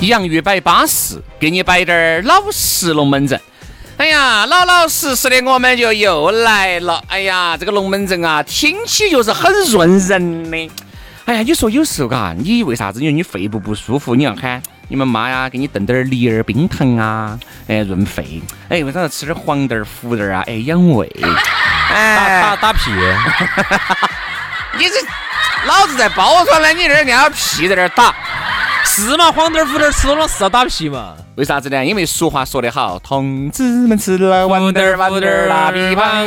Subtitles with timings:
[0.00, 3.40] 洋芋摆巴适，给你摆点儿老实龙门阵。
[3.98, 7.02] 哎呀，老老实实的，我们就又来了。
[7.06, 10.70] 哎呀，这个龙门阵啊，听起就是很润人的。
[11.24, 13.00] 哎呀，你说有时候嘎，你为啥子？
[13.00, 17.38] 因为你肺部不舒服，你要喊你们妈呀，给你炖点儿梨儿冰糖啊，
[17.68, 18.42] 哎，润肺。
[18.68, 20.42] 哎，为啥子吃点黄豆儿、胡豆儿啊？
[20.48, 21.08] 哎，养胃。
[21.92, 22.90] 打打打屁！
[24.78, 24.94] 你这
[25.66, 28.14] 老子在包装呢，你这儿硬屁在这儿打。
[28.84, 29.30] 是嘛？
[29.30, 31.14] 黄豆儿、胡豆儿吃多了是要打屁嘛？
[31.36, 31.84] 为啥子呢？
[31.84, 36.26] 因为俗话说得好，同志们吃了豌豆儿、胡豆儿、大皮胖，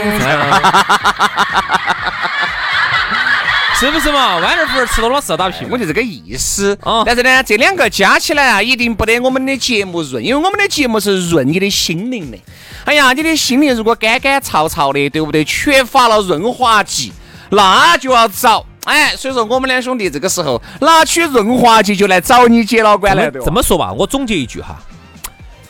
[3.77, 4.39] 是不是嘛？
[4.39, 6.75] 豌豆儿、胡豆儿吃多了是要打屁，我就这个意思。
[7.05, 12.37] 但是呢，这两个加起来啊，一定不得我们的节目润，因为我们的节目是润你的心灵的。
[12.85, 15.43] 哎呀，你的心灵如果干干燥燥的，对不对？
[15.43, 17.11] 缺乏了润滑剂，
[17.49, 18.65] 那就要找。
[18.85, 24.77] 哎，所以说我们两兄弟这个时候拿起润滑剂就来找你姐老倌来这么说吧，我总结一句哈，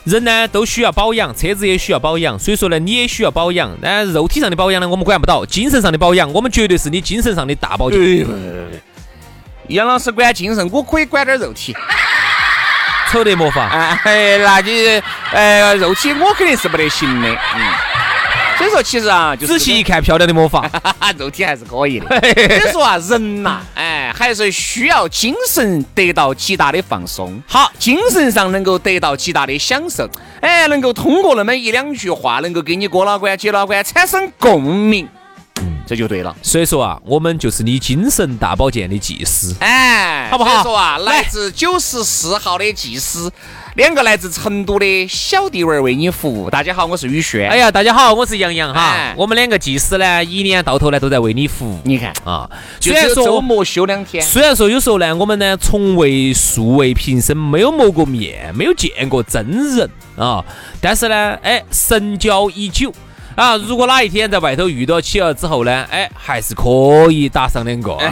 [0.04, 3.74] 人呢都需要保养，车子也需要保养，所以说呢你也需要保养。
[3.80, 8.26] 那肉体上的保养呢我们管不到，精神上的保养我们绝对是你精神上的大保健。
[9.68, 11.74] 杨老师管精神，我可以管点肉体，
[13.10, 13.66] 丑得莫法。
[14.04, 17.28] 哎，那你哎肉体我肯定是不得行的。
[17.28, 17.85] 嗯。
[18.66, 20.68] 所以说，其实啊， 仔细一看，漂亮的魔法，
[21.16, 22.06] 肉体还是可以的。
[22.08, 30.08] 所以说啊，人呐，哎，还是需要精神得到极大的放松，好，精神上能够得到极大的享受，
[30.40, 35.15] 哎，能够通过那么一两句话，能够给你哥老倌、姐老倌产生共鸣，嗯，
[35.86, 36.36] 这就对了。
[36.42, 40.50] 所以说啊，我们就是你精神大保健的技师，哎，好不好？
[40.50, 43.30] 所以说啊，来自九十四号的技师。
[43.76, 46.48] 两个来自成都的小弟娃为你服务。
[46.48, 47.46] 大家好，我是宇轩。
[47.46, 49.12] 哎呀，大家好，我是杨洋哈。
[49.18, 51.78] 我们两个技师呢，一年到头呢都在为你服务。
[51.84, 52.48] 你看啊，
[52.80, 59.46] 虽然说周末休两天，虽然说有时候呢，我们呢从未素未平生，没有谋过面，没有见过真
[59.76, 60.42] 人啊，
[60.80, 62.90] 但是呢，哎，神交已久
[63.36, 63.56] 啊。
[63.56, 67.96] 如果哪一天在外头遇到起了之后呢，哎，还是可以打上两个。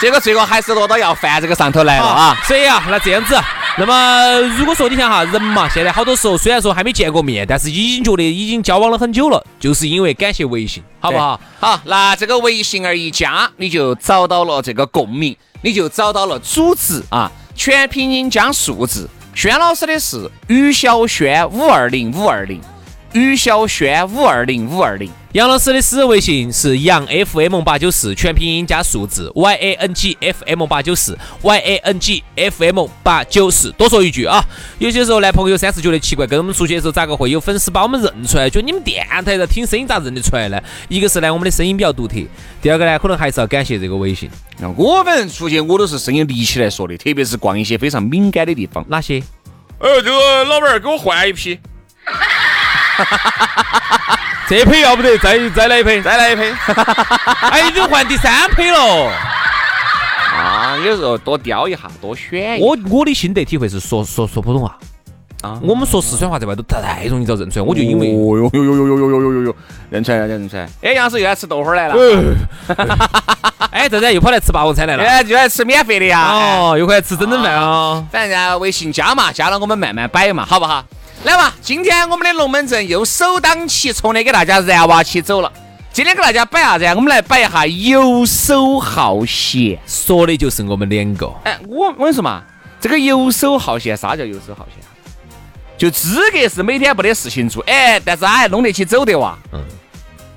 [0.00, 2.36] 这个最后还是落到要饭这个上头来了啊！
[2.46, 3.36] 所以啊，那这样子，
[3.76, 11.40] 那么如果说你想哈，人嘛，现在好多时候虽然说还没见过面，但是已经觉得已经交往了很久了，就是因为感谢微信，好不好？
[11.58, 19.10] 好，那这个微信儿一加，你就找到了这个共鸣，你就找到了组织啊，全拼音加数字。
[19.34, 22.60] 轩老师的是于小轩五二零五二零。
[23.12, 32.86] 于小轩五二零五二零，杨老师的私人微信是杨 FM 八九四，全拼音加数字 Y A N G F M 八九四 Y A N G F M
[33.02, 33.72] 八九四。
[33.72, 34.44] 多说一句啊，
[34.78, 38.50] 有些时候男朋友三十觉得奇怪，跟我们出去的时候咋个会有粉丝把我们认出来？
[38.50, 40.60] 就你们电台的听声音咋认得出来呢？
[40.88, 42.26] 一个是呢，我们的声音比较独特；
[42.60, 44.28] 第二个呢，可能还是要感谢这个微信。
[44.58, 48.84] 那我反正出去我都是声音立起来说的，特别是逛一些非常敏感的地方。
[48.88, 49.22] 哪些？
[49.78, 51.58] 呃，这个老板儿给我换一批。
[54.48, 56.42] 这批要不得，再再来一批，再来一批。
[57.50, 59.10] 哎，已经换第三批了。
[60.34, 62.58] 啊，有时候多雕一下，多选。
[62.60, 64.76] 我我的心得体会是说说说普通话。
[65.42, 67.64] 啊，我们说四川话在外头太容易遭认出来。
[67.64, 69.56] 我就因为，哦哟哟哟哟哟哟哟哟哟，
[69.90, 70.68] 认出来了认出来。
[70.82, 71.94] 哎，杨老师又来吃豆花来了。
[73.70, 75.04] 哎，这人又跑来吃霸王餐来了。
[75.04, 76.32] 哎，又来吃免费的呀。
[76.32, 78.04] 哦，又回来吃整整饭啊。
[78.10, 80.82] 反正微信加嘛，加了我们慢慢摆嘛，好不好？
[81.24, 85.52] 来吧，今天我们的龙门阵又首当其冲的给大家燃娃起走了。
[85.92, 86.84] 今天给大家摆啥子？
[86.94, 91.28] 我们来摆一下游手好闲，说的就是我们两个。
[91.42, 92.44] 哎，我我跟你说嘛，
[92.80, 94.82] 这个游手好闲，啥叫游手好闲？
[95.76, 99.60] 就资格是每天不得事情做，哎，但是他还弄得起走的哇，嗯，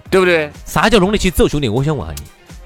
[0.09, 0.49] 对不对？
[0.65, 1.69] 啥叫弄得起走，兄弟？
[1.69, 2.13] 我想问下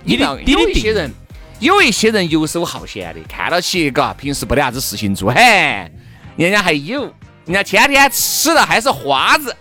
[0.04, 1.14] 你，你的有一些人，
[1.60, 5.92] 有一些人游手好闲的，看到起嘎，平时不得啥子事情做，嘿，
[6.38, 7.14] 人家还有，
[7.46, 9.56] 人家天天吃的还是花子。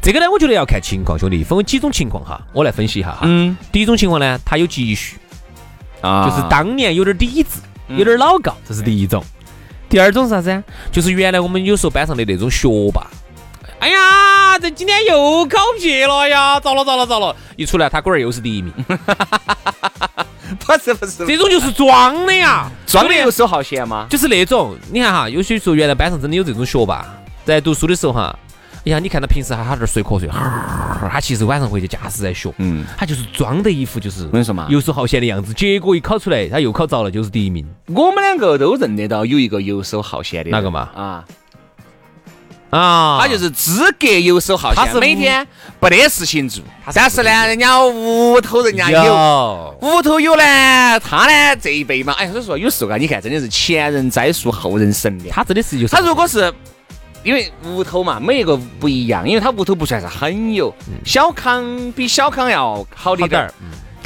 [0.00, 3.20] 这个呢，我觉得要看情况，兄弟，分为几种情况哈，我来分析一下哈。
[3.22, 3.56] 嗯。
[3.72, 5.16] 第一种情况呢，他有积蓄，
[6.00, 9.24] 啊，就是当年有点底子，有点老告，这是第一种。
[9.88, 10.62] 第二种是啥子？
[10.92, 13.04] 就是原来我们有时候班上的那种学霸。
[13.80, 16.60] 哎呀，这今天又考撇了呀！
[16.60, 17.34] 糟了糟了糟了！
[17.56, 18.72] 一出来，他龟儿又是第一名。
[20.60, 24.06] 不是不是，这种就是装的呀，装的游手好闲吗？
[24.08, 27.04] 就是那种，你看哈，有些时候原来班上真的有这种学霸，
[27.44, 28.38] 在读书的时候哈。
[28.84, 37.66] 哎呀，你看他平时哈，他这儿睡瞌睡，他其实晚上回去驾驶在学，嗯，他就是装的一副就是我跟你说嘛，游手好闲的样子，结果一考出来，他又考着了，就是第一名。
[37.88, 40.88] 我们两个都认得到有一个游手好闲的，哪个嘛？
[40.94, 41.24] 啊
[42.70, 45.46] 啊，他就是资格游手好闲，每天
[45.80, 46.62] 没得事情做，
[46.94, 55.34] 但是呢，人家屋头人家有，屋头有呢，他呢这一辈嘛，哎，所以说有时候啊，你看真的是前人栽树，后人乘凉。
[55.34, 56.52] 他真的是有他如果是。
[57.24, 60.72] 因为屋头嘛，每一个不一样，因为他屋头不算是很有，
[61.04, 63.52] 小康比小康要好点儿。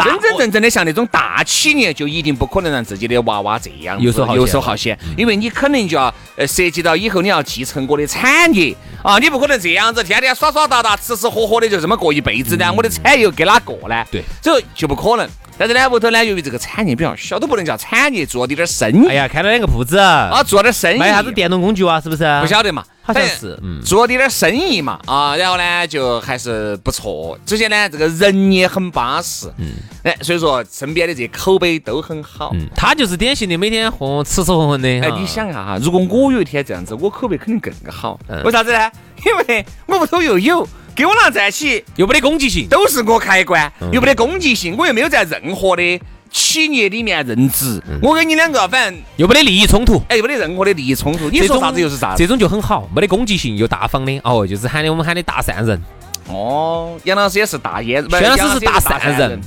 [0.04, 14.04] 真真正正的像那种大企业，就一定不可能让自己的娃娃这样游手游手好闲，因为你肯定就要呃涉及到以后你要继承我的产业啊，你不可能这样子天天耍耍打打、吃吃喝喝的就这么过一辈子呢，我的产业给哪个呢？
[14.10, 15.28] 对，这就不可能。
[15.58, 19.08] 但是呢，屋头呢，由于这个产业比较小，都不能叫产业，做点点生意。
[19.08, 22.00] 哎呀，开了两个铺子啊，做点生意，卖啥子电动工具啊？
[22.00, 22.24] 是不是？
[22.40, 22.82] 不晓得嘛，
[23.12, 27.38] 好像是，嗯，做点点生意嘛，啊，然后呢，就还是不错。
[27.44, 29.72] 之前呢，这个人也很巴适，嗯，
[30.02, 32.50] 哎，所以说身边的这些口碑都很好。
[32.54, 34.88] 嗯，他就是典型的每天混吃吃混混的。
[34.88, 38.18] 哎，你想一下哈，如果我有一天这样子，我口碑肯定更好。
[38.44, 38.90] 为啥子呢？
[39.26, 40.66] 因为我屋头又有。
[40.92, 45.82] 跟我俩在一起又没得攻击性，都是我开关，又没得攻击性，我又没有在任何的
[46.30, 47.82] 企业里面任职。
[48.00, 51.28] 我跟你两个反正又没得利益冲突，哎，又没得任何的利益冲突。
[51.30, 52.14] 你说啥子又是啥？
[52.16, 55.82] 这种就很好，没得攻击性又大方的哦，就是喊的我们喊的大善人。
[56.28, 59.40] 哦，杨老师也是大烟，薛老师是大善人，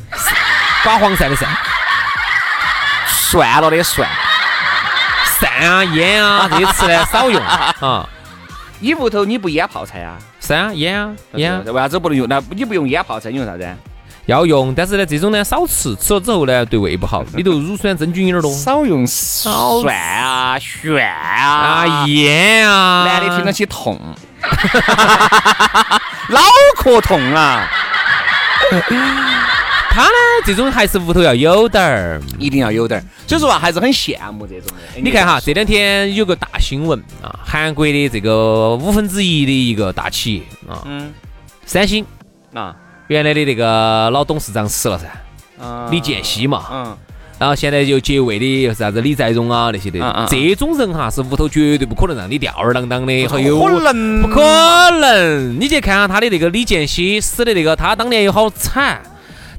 [0.83, 1.47] 刮黄鳝的鳝，
[3.07, 4.09] 算了的算，
[5.39, 8.09] 鳝啊烟啊这些词呢 少用啊。
[8.79, 10.17] 你屋头你不腌泡菜啊？
[10.41, 11.63] 是啊，腌啊，腌。
[11.63, 12.27] 为啥子不能用？
[12.27, 13.65] 那你不用腌泡菜，你用啥子？
[14.25, 18.49] 要用，但是呢，这种呢少吃，吃了之后呢对胃不好， 里头乳酸真菌有点多。
[18.53, 23.99] 少用少蒜啊、蒜啊、盐啊，男的听得起痛，
[26.29, 26.39] 脑
[26.77, 27.67] 壳痛啊。
[29.89, 30.09] 他呢，
[30.45, 33.03] 这种还是屋头要有点儿，一定要有点儿。
[33.27, 35.01] 所以说啊，还是很羡慕这种的。
[35.01, 41.13] 你看哈，这两天有个大新闻啊，韩国的这个五分之一的一个大企业啊，嗯，
[41.65, 42.03] 三星
[42.55, 42.75] 啊，
[43.07, 45.07] 原来的那个老董事长死了噻，
[45.91, 46.97] 李建熙嘛，嗯，
[47.37, 53.39] 然后现在就接位的是啥子李在镕啊那些的，这种人哈是屋头绝对不可能让你吊儿郎当的，不可
[53.81, 54.41] 能，不可
[55.01, 55.59] 能。
[55.59, 59.01] 你去看下他的那个李建熙死的那个，他当年有好惨。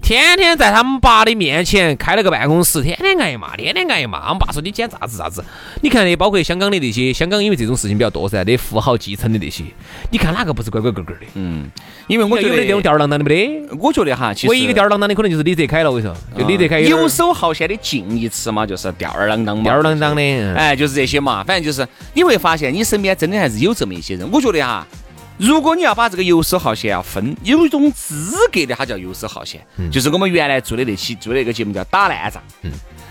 [0.05, 4.29] 天天在他们爸的面前开了个办公室，天天挨骂，天天挨骂。
[4.29, 5.43] 我们爸说你捡啥子啥子。
[5.81, 9.65] 你看那包括香港的那些，香港因为这种事情比较多噻，那富豪继承的那些，
[10.11, 11.21] 你看哪个不是乖乖个个的？
[11.37, 11.71] 嗯，
[12.07, 13.77] 因为我觉得这种吊儿郎当的没得。
[13.79, 15.91] 我觉得哈，唯一一个吊儿郎当的可能就是李泽楷了。
[15.91, 19.63] 我跟你说，就李泽楷游手好闲的近义词嘛，就是吊儿郎当嘛。
[19.65, 21.43] 吊儿郎当的，哎，就是这些嘛。
[21.43, 24.31] 反正就是你会发现，你身边真的还是有这么一些人。
[24.31, 24.87] 我觉得哈。
[25.37, 29.61] 如果你要把这个游手好闲要分，有一种资格的，它叫游手好闲，
[29.91, 32.41] 就是我们原来做的那期做的那个节目叫打烂仗，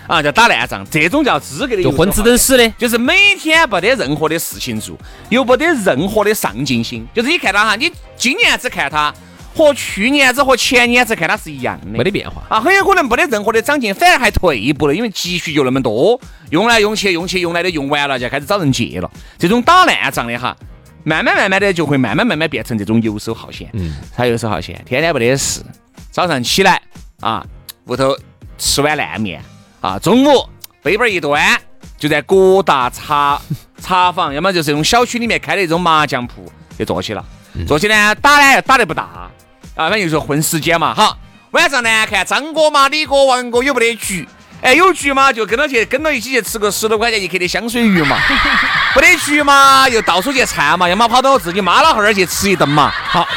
[0.06, 4.96] 啊叫打烂仗，这种叫资格的，就混吃等死的，就是每天没得任何的事情做，
[5.28, 9.14] 又没得任何的上进心，就是你看他哈，你今年只看他
[9.54, 12.42] 和去年子和前年子看他是一样的，没得变化。
[12.48, 20.56] 啊，很有可能没得任何的长进，反而还退一步了，因为积蓄就那么多，用来用去用去用来的用完了，就开始找人借了，这种打烂仗的哈。
[21.04, 25.62] 慢慢慢慢的就会慢慢慢慢变成这种游手好闲，嗯，他游手好闲，天天没得事，
[26.10, 26.80] 早上起来
[27.20, 27.44] 啊，
[27.86, 28.16] 屋头
[28.56, 29.42] 吃碗烂面
[29.80, 30.48] 啊，中午
[30.82, 31.60] 背包一端
[31.98, 33.40] 就在各大茶
[33.80, 37.24] 茶坊，要么就是这种小区里面开的这种麻将铺就坐起了，
[37.66, 39.30] 坐起呢打呢打得不大啊，
[39.76, 41.18] 反正就是混时间嘛，好，
[41.50, 44.26] 晚上呢看张哥嘛李哥王哥有没得局。
[44.64, 48.16] 哎，有局嘛，就跟到去，跟到一起去吃个十多块钱一克的香水鱼嘛。
[48.96, 52.90] 没得局嘛，又到处去窜嘛，要么跑到我自己妈老汉儿去吃一顿嘛。
[52.90, 53.28] 好，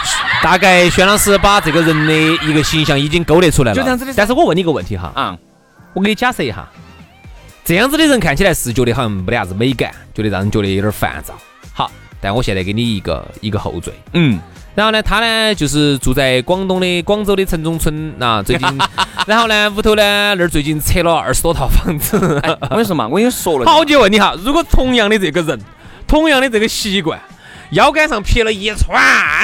[0.41, 2.13] 大概轩老师把这个人的
[2.45, 3.75] 一个形象已经勾勒出来了。
[3.75, 4.13] 就这样子的。
[4.15, 5.37] 但是我问你一个问题哈，啊，
[5.93, 6.65] 我给你假设一下，
[7.65, 11.33] 这样子的人看起来是觉得好像没得啥子美感，觉得让人觉得有点烦躁。
[11.73, 11.91] 好，
[12.21, 13.91] 但我现在给你一个一个后缀。
[14.13, 14.39] 嗯，
[14.77, 18.67] 然后呢，他呢就是住在广东的广州的城中村啊，最近，
[19.25, 22.15] 然后呢屋头呢那儿最近拆了二十多套房子。
[22.61, 25.59] 我跟你说嘛，我跟你说了，好，我就问你哈，如果同样的这个人，
[26.05, 27.19] 同样的这个习惯，
[27.71, 28.95] 腰杆上撇了一串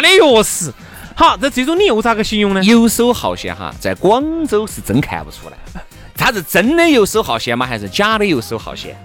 [0.03, 0.71] 的钥匙，
[1.15, 2.63] 好，这这种你又咋个形容呢？
[2.63, 5.81] 游手好闲哈，在广州是真看不出来，
[6.15, 7.65] 他是真的游手好闲吗？
[7.65, 8.95] 还是假的游手好闲？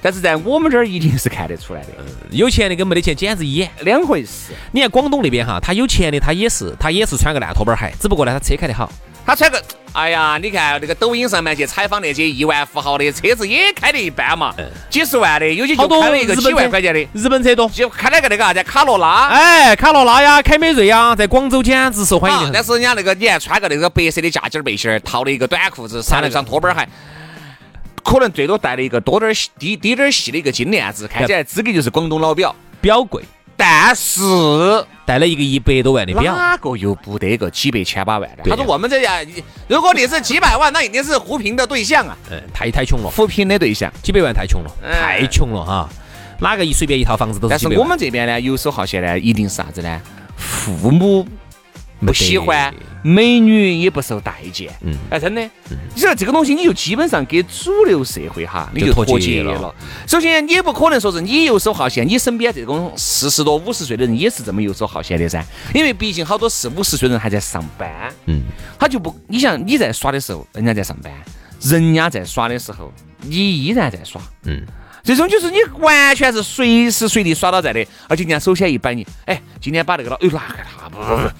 [0.00, 1.88] 但是在我们这儿一定是看得出来的，
[2.30, 3.70] 有钱的跟没得钱简直一眼。
[3.80, 4.52] 两回事。
[4.72, 8.90] 你看广东那边哈，他有钱的他也是他也是穿个烂拖板鞋，只不过呢他车开得好。
[9.26, 9.62] 他穿个，
[9.92, 14.54] 哎呀，你看那个抖音上面去采访那些亿万富豪的车子也开得一般嘛，
[14.88, 22.50] 几十万的，有些就开了一个几万块钱的，日本车多，就开了个那个啥子卡罗拉，哎，卡罗拉呀，凯美瑞呀，在广州简直受欢迎。
[22.54, 26.88] 但是人家那个你还穿个那个白色的夹紧背心儿，套了一个短裤子，穿了一双拖板鞋。
[28.08, 33.22] 可能最多带了一个多点儿低低点儿细的一个金链子，看起来资格就是广东老表，表贵。
[33.54, 34.20] 但是
[35.04, 38.44] 带了一个一百多万的表，哪个又不得个几百千把万的？
[38.48, 39.26] 他说我们这样，
[39.66, 42.16] 如果你是几百万，那一定是扶贫的对象啊。
[42.30, 45.88] 嗯，太太穷了，扶贫的对象，几百万太穷了，太穷了哈。
[46.40, 47.50] 哪个一随便一套房子都是？
[47.50, 50.00] 但是我们这边呢，游手好闲呢，一定是啥子呢？
[50.36, 51.26] 父母
[52.06, 52.72] 不喜欢。
[53.08, 55.40] 美女也不受待见，嗯，哎，真的，
[55.94, 59.74] 你说这个东西，你就基本上跟主流社会哈，你就脱节了。
[60.06, 65.42] 首先，你也不可能说是你游手好闲，你身边这种四十多、五十岁的人也是这么游手好闲的噻。
[65.72, 68.42] 因为毕竟好多四五十岁人还在上班，嗯，
[68.78, 71.10] 他就不，你像你在耍的时候，人家在上班；
[71.62, 74.62] 人家在耍的时候，你依然在耍，嗯，
[75.02, 81.30] 这种就是你完全是随时随地耍到在的，而且人家首先一摆你，哎，今天把那个老，哎，那个他不不不。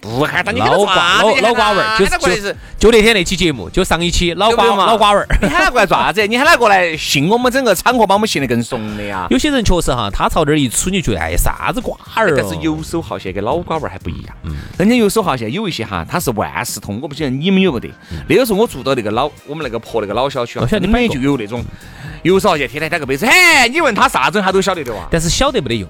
[0.00, 5.26] 不喊他，你老瓜老老瓜味儿，就是就那天那期节目，就上一期老瓜老瓜味儿。
[5.42, 6.26] 你喊他过来做啥子？
[6.26, 9.26] 你喊他过来信我们整个场合，把我们信得更怂的呀。
[9.30, 12.34] 有些人确实哈，他朝这儿一杵，你觉得哎啥子瓜儿？
[12.36, 14.36] 但是游手好闲跟老瓜味儿还不一样。
[14.44, 14.56] 嗯。
[14.78, 16.98] 人家游手好闲有一些哈，他是万事通。
[17.02, 17.90] 我不晓得你们有没得？
[18.28, 21.64] 那个时候我住到那个老我们那个破那个老小区啊，你们也就有那种
[22.22, 23.26] 游手好闲，天天打个杯子。
[23.26, 25.06] 嘿，你问他啥子他都晓得的哇。
[25.10, 25.88] 但是晓得没得用，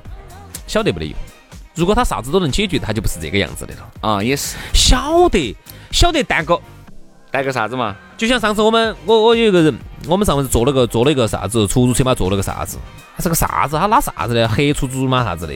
[0.67, 1.15] 晓得没得用。
[1.79, 4.21] 如果他啥子都能解决，他就不是这个样子的了啊！
[4.21, 5.57] 也是晓得
[5.93, 6.61] 晓得，蛋哥
[7.31, 7.95] 带个啥子嘛？
[8.17, 12.79] 就像上次我们我我有一个人，我们上次坐了个坐了一个啥子出租车嘛，坐了个啥子？
[13.17, 13.79] 他是个啥子？
[13.79, 14.49] 他拉啥子的？
[14.49, 15.55] 黑出租嘛啥子的？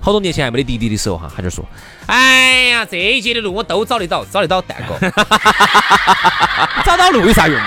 [0.00, 1.64] 好多年前还没得滴滴的时候哈，他就说
[2.06, 4.96] ：“哎呀，这一节的路我都找得到，找得到蛋糕。
[6.84, 7.66] 找到路有啥用嘛？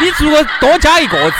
[0.00, 1.36] 你如果多加一个字，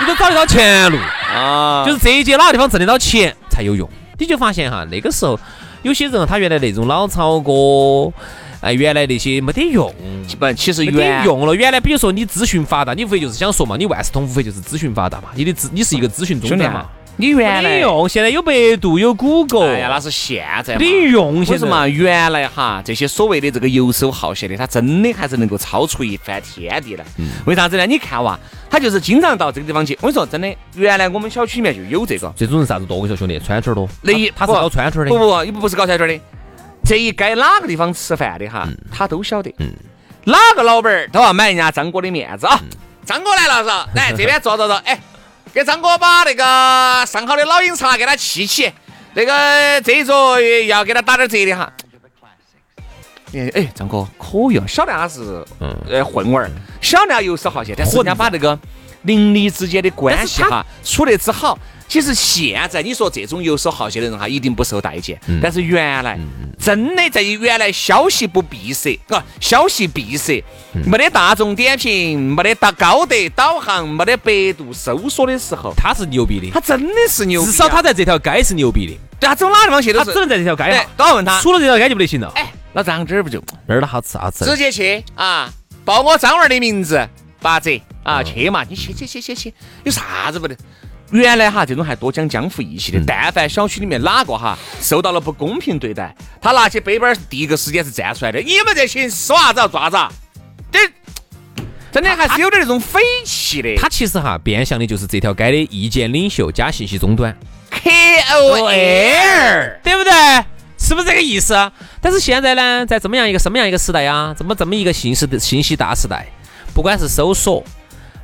[0.00, 0.98] 你都找得到前路
[1.34, 1.82] 啊！
[1.86, 5.38] 就是这一节哪个地方挣得到钱才有用。”你就发现哈，那个时候
[5.82, 8.12] 有些人他原来那种老草歌，
[8.60, 9.92] 哎，原来那些没得用，
[10.38, 11.54] 不，其实原用了。
[11.54, 16.86] 原来比如说你资讯发达，你无非就是想说嘛，你万事通无非就是资讯发达嘛，你的资你是一个资讯中心嘛。
[17.18, 20.76] 你原来用，现在有百度有谷歌，哎呀，那是现在。
[20.76, 27.04] 你用，为什么原来哈这些所谓的这个游手好闲的，他真的还是能够超出一番天地的。
[27.46, 27.86] 为啥子呢？
[27.86, 29.94] 你看哇，他就是经常到这个地方去。
[30.02, 32.30] 我跟你说真的，原来我们小区里面就有这个。
[32.36, 32.98] 这种人啥子多？
[32.98, 33.88] 我跟你说兄弟，串串多。
[34.02, 35.10] 那一他是搞串串的。
[35.10, 36.20] 不不，不不是搞串串的。
[36.84, 39.52] 这一该哪个地方吃饭的哈，他都晓得。
[39.58, 39.72] 嗯。
[40.24, 42.60] 哪个老板儿都要买人家张哥的面子啊？
[43.06, 43.88] 张哥来了是吧？
[43.94, 44.98] 来这边坐坐坐，哎。
[45.56, 48.70] 给张哥把那个上好的老鹰茶给他沏起，
[49.14, 51.72] 那个这一桌要给他打点折的哈。
[53.32, 55.42] 哎哎，张哥可以啊，晓得他是
[55.88, 56.50] 呃混玩儿，
[56.82, 58.58] 晓得他游手好闲，但是人家把那个
[59.04, 61.58] 邻里之间的关系哈处得之好。
[61.88, 65.18] 其实现在你说这种游手好闲的人哈，一定不受待见。
[65.40, 66.18] 但是原来
[66.58, 70.42] 真的在原来消息不闭塞，啊，消息闭塞，
[70.84, 78.98] 没得大众点评，没得大高德导航，没得百度搜索的时候，他是牛逼的，他真的是牛，至少他在这条街是牛逼的。
[79.18, 80.84] 对他走哪地方去都是，他只能在这条街上。
[80.96, 82.30] 都要问他，除了这条街就不得行了。
[82.34, 83.42] 哎，老张这儿不就。
[83.66, 85.50] 那儿的好吃好吃，直接去啊，
[85.84, 87.08] 报我张娃的名字，
[87.40, 87.80] 八折。
[88.02, 89.52] 啊，去嘛，你去去去去去，
[89.82, 90.56] 有啥子不得？
[91.10, 93.00] 原来哈，这种还多讲江湖义气的。
[93.06, 98.40] 但凡小区里面哪个哈受到了不公平对待，他拿起背包第一个时间是站出来的。
[98.40, 99.96] 你们这群说啥子要抓子？
[100.72, 100.80] 这
[101.92, 103.74] 真的还是有点那种匪气的。
[103.76, 107.34] 他其实哈变相的就是这条街的意见领袖加信息终端
[107.70, 110.12] ，KOL，对不对？
[110.78, 111.54] 是不是这个意思？
[112.02, 114.34] 但是现在呢，在这么样一个什么样一个时代呀？
[114.36, 116.26] 这么这么一个信息的信息大时代，
[116.74, 117.64] 不管是搜索。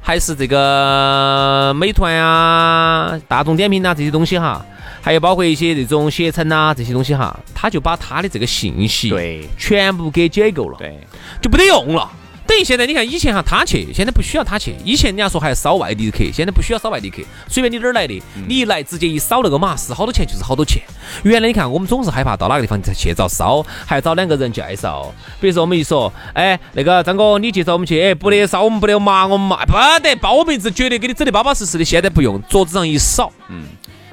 [0.05, 4.63] 还是这个美团啊、大众点评啊这些东西哈，
[5.01, 10.99] 还有包括一些这种携程啊这些东西哈，他就把他的这个信息对全部给解构了，对，
[11.41, 12.11] 就不得用了。
[12.53, 14.75] 等于现在你看以前哈他去，现在不需要他去。
[14.85, 20.83] 以前人家说还要扫外地客，现在不需要扫外地客，随便你哪儿来的，你一来直接一扫那个码是好多钱就是好多钱。
[21.23, 25.11] 原来你看我们总是害怕到哪个地方去遭扫，还要找两个人介绍。
[25.41, 31.85] 比如说我们一说，哎，那个张哥你介绍我们去，哎，不得扫我们不得骂我们嘛，不得报我名字，绝对给你整的巴巴适适的。
[31.87, 33.65] 现在不用，桌子上一扫，嗯。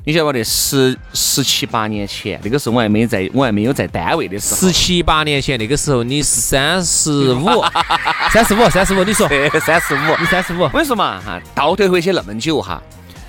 [0.10, 4.60] 你晓得得十十七八年前，那个时候我还没在，我还没有在单位的时候。
[4.60, 7.64] 十七八年前，那个时候你是三十五，
[8.34, 9.30] 三十五，三十五，你说？
[9.62, 10.62] 三十五，你三十五。
[10.62, 12.82] 我跟你说嘛，哈，倒退回去那么久哈，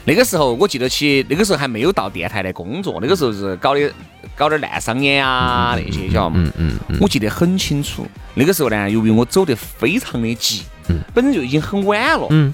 [0.07, 3.93] 那个时候我记得起，那个时候还没有到电台来工作，那个时候是搞的
[4.35, 6.51] 搞点烂商演啊那些，晓得吗？
[6.57, 6.99] 嗯嗯。
[6.99, 12.51] 我记得很清楚，那个时候呢，由于我走得非常的急，嗯，本身就已经很晚了，嗯。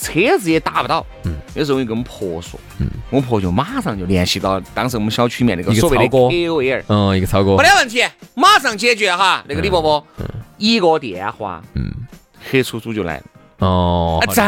[0.00, 10.06] 车子也打不到，嗯，有时候我跟我们婆说，嗯，我婆就马上就联系到当时我们小区里面那个所谓的 KOL，嗯，一个超哥，没得问题，马上解决哈，那个李伯伯，
[10.56, 11.90] 一个电话，嗯，
[12.50, 13.22] 黑出租就来了，
[13.58, 14.44] 哦，正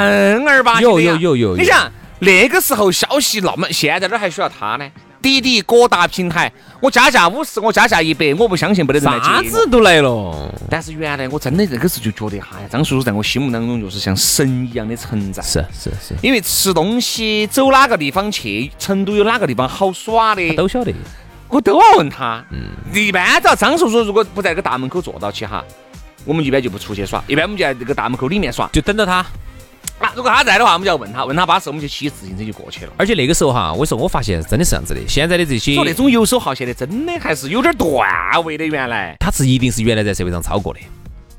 [0.47, 1.90] 儿八经的，有有有有，你想
[2.21, 4.88] 那个时候消息那么，现在哪还需要他呢？
[5.22, 6.50] 滴滴各大平台，
[6.80, 9.26] 我加价五十，我加价一百，我不相信没得人来接。
[9.26, 10.52] 啥子都来了。
[10.68, 15.42] 但是原来我真的那个时候就觉得，哈呀，张叔叔在我心目当中就是像神一样的存在。
[15.42, 16.14] 是是是。
[16.22, 20.94] 因为吃东西，走哪个地方去，成都有哪个地方好耍的，都晓得。
[21.48, 22.44] 我都要问他。
[22.50, 22.68] 嗯。
[22.94, 25.62] 一般只要张叔叔如果不在这个大门口坐到起哈，
[26.24, 29.24] 我们一般就不出去耍，一般我们就在这个大门口里面耍，就等着他。
[30.00, 32.92] 啊，如果他在的话，我们就要问他，问他巴适，我们就骑自行车就过去了。
[32.97, 38.09] 而且那个时候哈，我说我发现真的是这样子的，现在的这些说那种游手好闲的，真的还是有点段
[38.42, 38.64] 位的。
[38.66, 40.80] 原来他是一定是原来在社会上超过的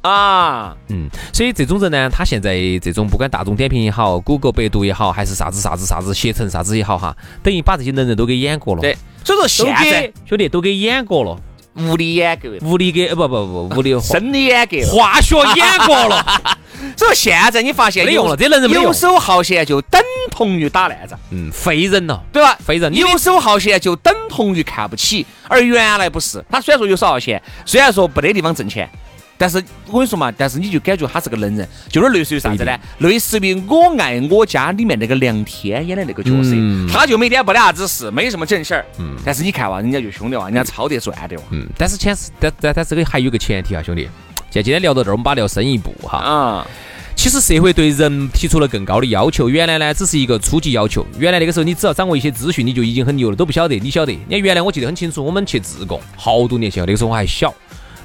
[0.02, 8.82] 啊，嗯，所以这种人呢，他现在这种不管大众点评也好，谷歌、百度也好，还是啥子啥子啥子携程啥子也好哈，等于把这些能人都给演过了。
[8.82, 11.36] 对，所以说现在兄弟都给演过了。
[11.78, 16.26] 物理演过，物理给不不不物理生理演过，化学演过了。
[16.98, 22.58] 所以现在你发现没用了，这能人游手好闲就等同于打烂仗，嗯，废人了，对吧？
[22.66, 26.44] 废人，游手好闲就等同于看不起，而原来不是。
[26.50, 28.90] 他虽然说游手好闲，虽然说没得地方挣钱。
[29.38, 29.58] 但是
[29.88, 32.78] 我跟你说嘛，但是你就感觉他是个能人，就有点类似于啥子呢？
[33.00, 36.52] 类似于《我爱我家》里面那个梁天演的那个角色，
[36.94, 38.86] 他就每天不得啥子事，没什么正事儿。
[39.00, 39.16] 嗯。
[39.26, 41.44] 但是你看哇，人家就兄弟哇，人家超得赚的哇。
[41.50, 41.66] 嗯。
[41.76, 44.08] 但是前是，但但但这个还有个前提啊，兄弟。
[44.52, 46.18] 像今天聊到这儿，我们把聊深一步哈。
[46.18, 46.68] 啊。
[47.16, 49.48] 其实社会对人提出了更高的要求。
[49.48, 51.06] 原来呢，只是一个初级要求。
[51.18, 53.78] 原来那个时候，你只要掌握一些资讯，你就已经很牛了，都不晓得。
[53.80, 54.12] 你晓得？
[54.28, 57.54] 你看原来我记得很清楚，我们去自贡，好多年前，那个时候我还小。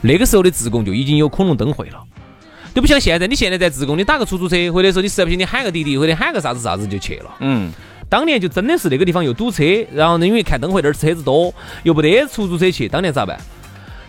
[0.03, 2.01] 那个时候的自贡就已经有恐龙灯会了，
[2.75, 3.27] 都不像现在。
[3.27, 7.31] 你现在在自贡，你打个出租车，或者说你实在不行，你喊个滴滴，或者喊个啥子啥子就去了。
[7.41, 7.73] 嗯，
[8.09, 13.41] 当年就真的是那个地方又堵车，然后呢，因为看灯会那儿车子多，又不得出租车去，当年咋办？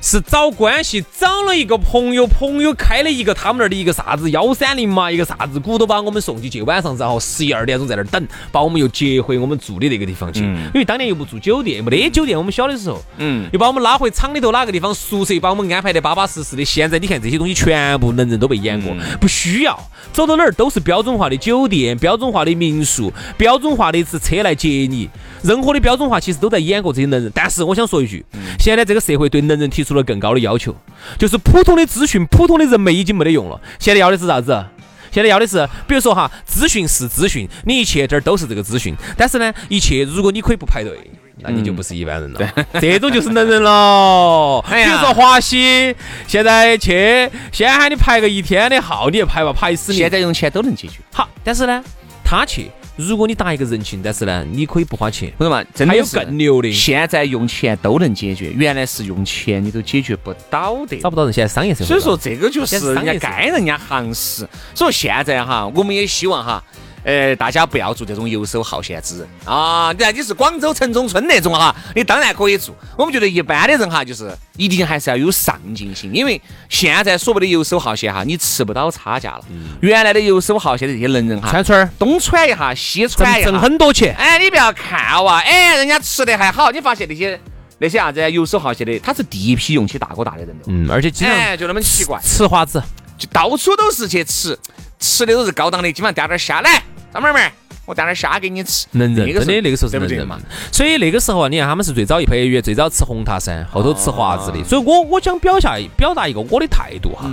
[0.02, 10.42] 是找关系找了一个朋友，朋友开了一个他们那儿的一个啥子幺三零嘛，一个啥子股都把我们送进去，晚上然后十一二点钟在那儿等，把我们又接回我们住的那个地方去。
[10.42, 16.64] 因为当年又不住酒店，没得酒店，我们小的时候，嗯，又把我们拉回厂里头哪个地方宿舍，把我们安排的巴巴适适的。
[16.64, 19.78] 现在你看这些东西全部能人都被演过，不需要
[20.14, 25.10] 走到哪儿都是标准化的酒店、标准化的民宿、标准化的一次车来接你，
[25.42, 27.32] 任何的标准化其实都在演过这些能人。
[27.34, 28.24] 但是我想说一句，
[28.60, 29.88] 现在这个社会对能人提。
[29.88, 30.76] 出了更高的要求，
[31.18, 33.58] 就是普通的资讯、普通的人脉已经没得用了。
[33.80, 34.66] 现在要的是啥子？
[35.14, 38.94] 现在要的是，比如说哈，资讯是资讯，你一切这儿都是这个资讯。
[39.16, 42.66] 但是呢，一切如果你可以不排队，那你就不是一般人了。
[42.82, 44.62] 这种就是能人了。
[44.68, 45.96] 比如说华西，
[46.28, 49.98] 现在去先喊你排个一天的号，你也排吧，排死你。
[50.00, 50.96] 现在用钱都能解决。
[51.14, 51.82] 好，但是呢，
[52.26, 52.70] 他去。
[52.98, 55.66] 如果你打一个人情，但是呢，你可以不花钱，朋友们？
[55.74, 56.72] 真的有更牛的。
[56.74, 61.32] 现在用钱都能解决，原来是用钱你都解决不到的，找不到人。
[61.32, 64.48] 现在商业社会，所以说这个就是人家该人家行市。
[64.74, 66.64] 所以现在哈，我们也希望哈。
[67.04, 69.94] 呃，大家不要做这种游手好闲之人啊！
[69.94, 72.76] 你看你是广州城中村那种哈，你当然可以做。
[72.98, 79.46] 我们觉得一般的人哈，就是一定还是要有上进心，因为现在所谓的游手好闲哈，你吃不到差价了。
[79.80, 84.14] 原来的游手好闲的这些能人哈，串串东窜一下西窜一下，挣很多钱。
[84.18, 86.72] 哎，你不要看哇，哎，人家吃的还好。
[86.72, 87.40] 你发现那些
[87.78, 90.66] 那些啥子游手好闲的，他是第一批用起大哥大的人的。
[90.68, 92.84] 嗯，而且经常就那么奇怪，吃花子，
[93.18, 94.58] 就到处都是去吃，
[95.00, 96.82] 吃的都是高档的，基本上掉点虾来。
[97.14, 97.50] 张妹妹，
[97.86, 98.86] 我带点虾给你吃。
[98.92, 100.38] 能人，真的那个时候是能人嘛。
[100.72, 104.64] 所以那个时候啊，你看他们是最早一批月，最早吃红塔山，后头吃华子的。
[104.64, 107.30] 所以我我想表下表达一个我的态度哈。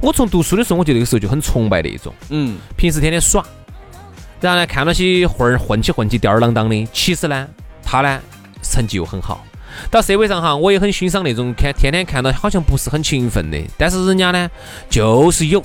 [0.00, 2.12] 我从读书的时候，我觉得那个时候就很崇拜那种。
[2.30, 2.58] 嗯。
[2.76, 3.44] 平时天天耍，
[4.40, 7.46] 然后呢看到些混儿混起混起吊儿郎当的，其实呢
[7.82, 8.20] 他呢
[8.62, 9.44] 成绩又很好。
[9.90, 14.50] 到社会上哈，我也很欣赏那种看天天看到好像不是很勤奋的，但是人家呢
[14.88, 15.62] 就是有。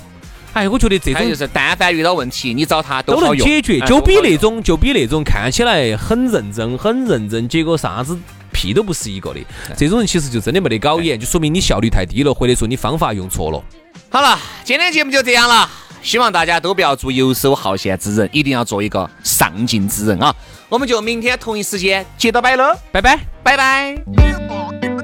[0.56, 8.18] 哎，我觉得这种就是，但凡遇到问题，你找他都能解决，哎就比那种就比那种看起来很认真、很认真，结果啥子
[8.54, 9.42] 屁都不是一个的，
[9.76, 13.62] 这种人其实就真的没得搞研，就说明你效率太低了，或者说你方法用错了。
[14.10, 15.70] 好了，今天节目就这样了。
[16.02, 20.34] 希望大家都不要做游手好闲之人，一定要做一个上进之人啊！
[20.70, 23.20] 我们就明天同一时间接着摆喽，拜拜。
[23.44, 24.95] 拜拜。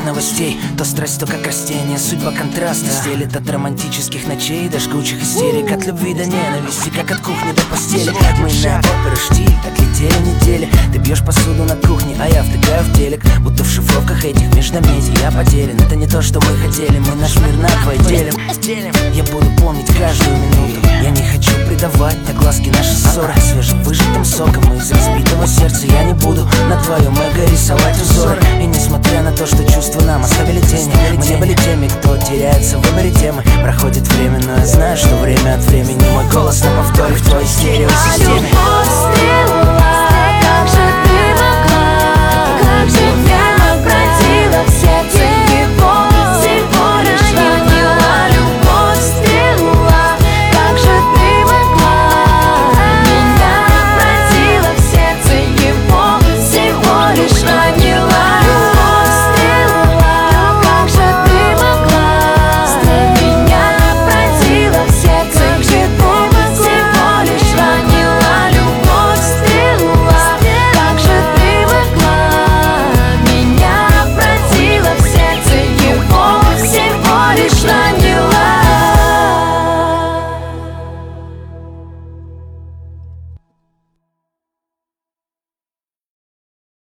[0.00, 0.60] Никаких новостей.
[0.76, 2.90] То страсть, то как растение, судьба контраста.
[2.90, 5.72] Стелит от романтических ночей до жгучих истерик.
[5.72, 8.10] От любви до ненависти, как от кухни до постели.
[8.38, 10.68] Мы на оперы штиль, так летели недели.
[10.92, 13.22] Ты бьешь посуду на кухне, а я втыкаю в телек.
[13.40, 15.76] Будто в шифровках этих междометий я потерян.
[15.78, 18.34] Это не то, что мы хотели, мы наш мир надвое делим.
[19.14, 23.32] Я буду помнить каждую минуту Я не хочу предавать огласки наши ссоры.
[23.40, 28.40] Свежевыжатым соком из разбитого сердца Я не буду на твоем эго рисовать узоры.
[28.60, 32.78] И несмотря на то, что чувства нам оставили тени Мы не были теми, кто теряется
[32.78, 33.42] в выборе темы.
[33.62, 37.44] Проходит время, но я знаю, что время от времени Мой голос на повторе в твоей
[37.44, 38.79] А стереосистеме любовь